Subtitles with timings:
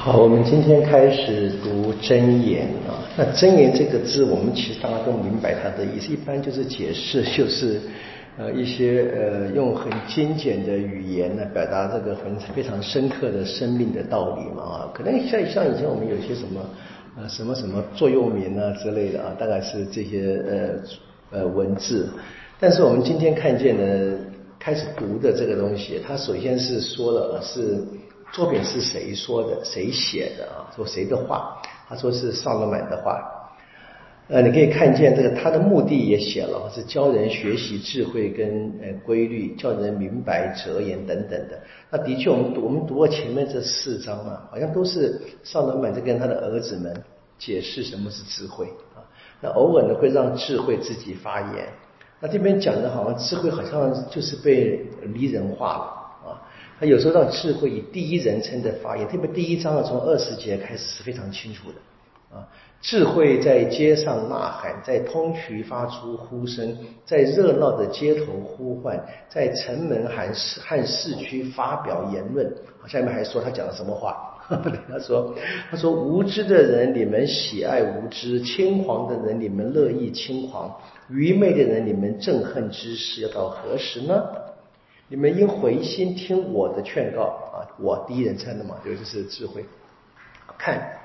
[0.00, 3.02] 好，我们今天开始读真言啊。
[3.16, 7.80] 那真言这个字，我们其实大家都明白它的意思，一般就是解释，就是
[8.38, 14.78] 呃一些呃用很精简的语言呢，表达这个很非常深刻的生命的道理嘛啊。
[14.94, 16.60] 可能像像以前我们有些什么
[17.20, 20.40] 呃什么什么座右铭啊之类的啊，大概是这些
[21.32, 22.08] 呃呃文字。
[22.60, 24.16] 但是我们今天看见呢，
[24.60, 27.78] 开始读的这个东西，它首先是说了是。
[28.32, 29.64] 作品是谁说的？
[29.64, 30.68] 谁写的啊？
[30.74, 31.60] 说谁的话？
[31.88, 33.34] 他说是萨罗曼的话。
[34.28, 41.58] 呃，你可以看见这个他的目的也写了，是教人学习智慧跟呃规律，教人明白哲言等等的。
[41.88, 46.94] 那的确，我们读我们读过前面这四章啊，好像都是萨罗曼在跟他的儿子们
[47.38, 49.00] 解释什么是智慧啊。
[49.40, 51.66] 那偶尔呢会让智慧自己发言。
[52.20, 55.97] 那这边讲的好像智慧好像就是被离人化了。
[56.78, 62.46] 他有时候让智慧以第一人称的发言，特别第一章啊，从二十节开始是非常清楚的啊。
[62.80, 72.48] 智慧在街上呐喊，在通渠发出呼声，在热闹的街头呼唤，在城门和市和市区发表言论。
[72.86, 74.36] 下面还说他讲了什么话？
[74.88, 75.34] 他说
[75.70, 80.70] ：“他说无知的人，你们喜爱无知；轻狂的人，你们乐意轻狂；
[81.10, 83.20] 愚昧的人，你们憎恨知识。
[83.20, 84.22] 要到何时呢？”
[85.08, 87.64] 你们应回心听我的劝告啊！
[87.78, 89.64] 我第一人称的嘛，就是智慧。
[90.58, 90.97] 看，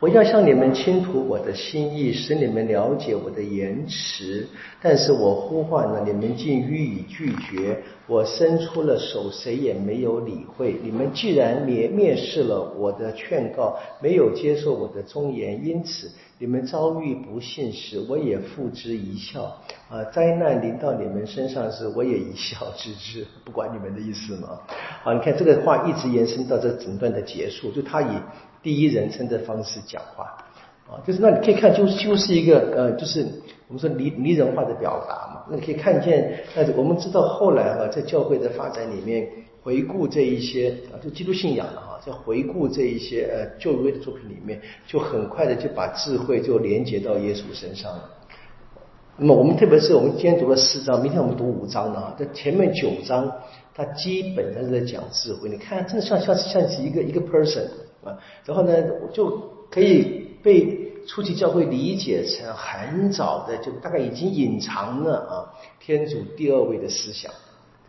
[0.00, 4.46] 我要向你们倾吐我的心意，使你们了解我的言辞。
[4.80, 7.78] 但是我呼唤了，你们竟予以拒绝。
[8.06, 10.76] 我伸出了手，谁也没有理会。
[10.82, 19.54] 你们既然蔑蔑视了我的劝告，没有接受我的忠言，因此你们遭遇不幸时，我也付之一笑。
[19.90, 24.58] 啊，灾难临到你们身上时，我也一笑置之，不管你们的意思吗。
[25.02, 28.18] 好，你看这个话一直延伸到这整段的结束，就他以
[28.62, 30.36] 第一人称的方式讲话，
[30.86, 33.26] 啊，就是那你可以看，就就是一个呃，就是
[33.68, 35.46] 我们说拟拟人化的表达嘛。
[35.48, 39.26] 那你可以看见，那我们知道后来哈，在教会的发展里面，
[39.62, 48.10] 回顾这一些啊，就基督信仰的哈，在回顾这一些呃旧约的作品里面，就很快的就把智慧就连接到耶稣身上了。
[49.22, 52.10] 那么我们特别是我们今天读了四章，明天我们读五章呢。
[52.18, 53.30] 这前面九章，
[53.74, 55.50] 它基本上是在讲智慧。
[55.50, 57.64] 你看，真的像像像是一个一个 person
[58.02, 58.16] 啊。
[58.46, 58.72] 然后呢，
[59.12, 59.38] 就
[59.70, 65.32] 可以被初期教会理解成很早的，就大概已经隐藏了啊，
[65.78, 67.30] 天主第二位的思想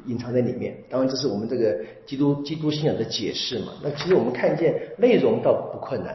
[0.08, 0.84] 隐藏在里面。
[0.90, 3.68] 当然，这是我们这个基督基督信仰的解释嘛。
[3.82, 6.14] 那其实我们看见内容倒不困难。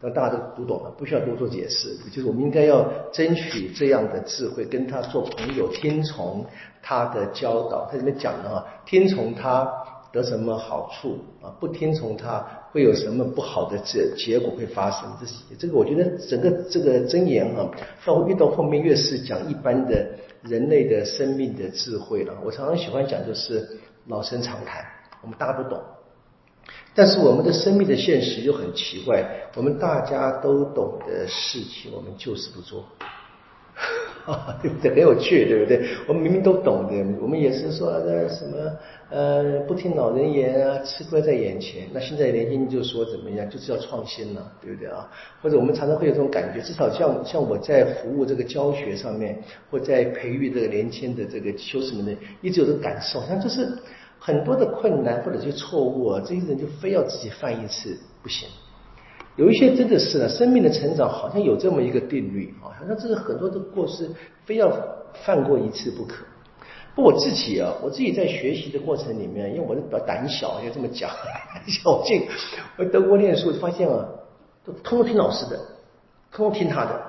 [0.00, 1.96] 那大家都读懂了，不需要多做解释。
[2.12, 6.44] 就是我们应该要争取这样的智慧，跟他做朋友，听从
[6.82, 7.88] 他的教导。
[7.90, 9.66] 他里面讲的啊，听从他
[10.12, 11.48] 得什么好处啊？
[11.58, 15.08] 不听从他会有什么不好的结结果会发生？
[15.18, 17.66] 这是这个，我觉得整个这个箴言啊，
[18.04, 20.06] 到越到后面越是讲一般的
[20.42, 22.34] 人类的生命的智慧了。
[22.44, 23.66] 我常常喜欢讲，就是
[24.08, 24.84] 老生常谈，
[25.22, 25.80] 我们大家都懂。
[26.96, 29.22] 但是我们的生命的现实又很奇怪，
[29.54, 32.86] 我们大家都懂的事情，我们就是不做，
[34.62, 34.90] 对不对？
[34.92, 35.86] 很有趣，对不对？
[36.08, 38.56] 我们明明都懂的，我们也是说那什么
[39.10, 41.86] 呃，不听老人言啊，吃亏在眼前。
[41.92, 45.06] 那现在年轻人就说怎么样，就是要创新了，对不对啊？
[45.42, 49.38] 或者我们常常会有这种感觉，至少像像我在服务这个教学上面，
[49.70, 53.68] 或在培育这个年轻的这个修士们的，一直有这个感受，像就是。
[54.26, 58.48] 很多的困难或者是错误啊，这些人就非要自己犯一次不行。
[59.36, 64.10] 有一些真的是呢，生命的成长好像有这么一个定律啊，好像这是很多的过失，
[64.44, 64.68] 非要
[65.24, 66.24] 犯过一次不可。
[66.96, 71.08] 不，我自己啊，我自己在学习的过程里面，因为我是比较胆小，就这么讲，
[71.68, 72.26] 小静。
[72.78, 74.08] 我德国念书发现啊，
[74.64, 75.56] 都通通听老师的，
[76.32, 77.00] 通通听他的。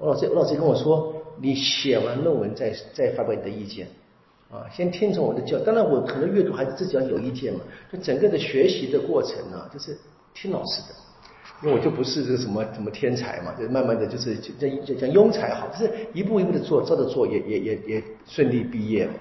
[0.00, 3.88] 我老师，我老师跟我说，你写完论文再再发表你的意见。
[4.52, 7.60] 啊，先听从我的教，当然我可能阅读还是自己要有意见嘛。
[7.90, 9.96] 就整个的学习的过程呢，就是
[10.34, 10.88] 听老师的，
[11.62, 19.14] 因为我就不是这个什么什么天才嘛，就慢慢的就是叫叫叫庸才好，就是一步一步的做，照着做也也也也顺利毕业嘛。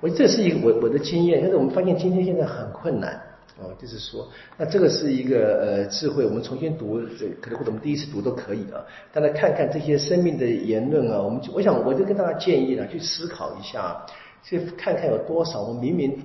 [0.00, 3.14] 我这是一个我我的经验，但是我们发现今天现在很困难
[3.58, 8.78] 啊，就是说，那这个是一个呃智慧，我们重新读，这可能或者我们第一次读都可以啊。
[9.12, 14.00] 大家看看这些生命的言论啊，我们我想我就跟大家建议呢，去思考一下。
[14.44, 16.22] 去看看有多少，我明明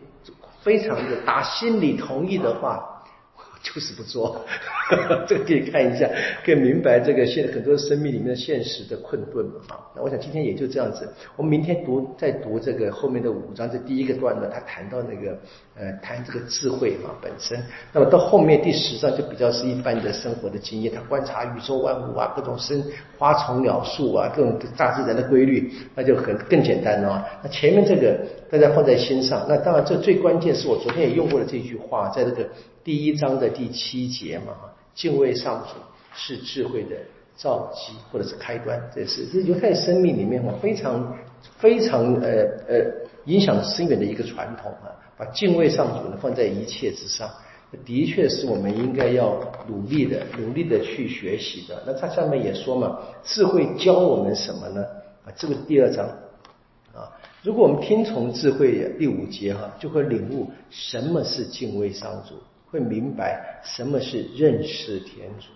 [0.61, 3.03] 非常的打心里同意的话，
[3.37, 4.45] 我就是不做，
[5.27, 6.09] 这个可以看一下，
[6.43, 9.53] 可以明白这个现很多生命里面的现实的困顿嘛。
[9.67, 15.37] 哈，那我想今天也就这样子，我们明天读再读这个后面的五章，这第一个段落，他谈到那个
[15.77, 17.61] 呃谈这个智慧嘛本身。
[17.93, 22.83] 那么到后面第十章就比较是一般的生活的经验，他观察宇宙万物啊，各种生
[23.17, 27.23] 花虫鸟树啊，各种大自然的规律，那就很更简单了。
[27.43, 28.19] 那前面这个
[28.49, 32.47] 大家放在心上，那当然这最关键是我昨天也用过的这句话，在这个。
[32.81, 34.53] 第一章的第七节嘛，
[34.99, 35.79] 敬畏上主
[36.13, 36.97] 是智慧的
[37.33, 41.17] 造基或者是开端，这是这犹太生命里面哈非常
[41.57, 42.29] 非常呃
[42.67, 42.85] 呃
[43.23, 47.29] 影响深远的一个传统啊，把敬畏上主呢放在一切之上，
[47.85, 51.81] 的确是我们应该要努力的努力的去学习的。
[51.87, 54.83] 那他下面也说嘛，智慧教我们什么呢？
[55.23, 56.05] 啊，这个第二章
[56.93, 57.07] 啊，
[57.41, 62.35] 如果我们听从智慧第五节哈，就会领悟什么是敬畏上主。
[62.71, 65.47] 会明白什么是认识天主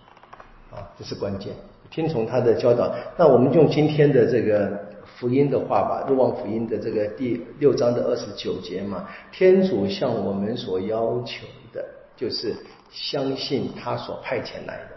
[0.75, 1.53] 啊，这是关键。
[1.91, 2.91] 听从他的教导。
[3.17, 4.71] 那我们用今天的这个
[5.05, 11.85] 福音的话吧，《若望福音》的这个第六章的二十九节嘛，天主向我们所要求的，
[12.17, 12.55] 就是
[12.89, 14.89] 相信他所派遣来的。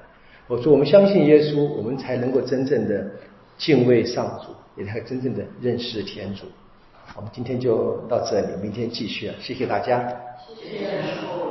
[0.49, 3.07] 我说，我们相信耶稣，我们才能够真正的
[3.59, 6.47] 敬畏上主，也才真正的认识天主。
[7.15, 9.35] 我们今天就到这里，明天继续啊。
[9.39, 10.09] 谢谢大家。
[10.49, 11.46] 谢谢。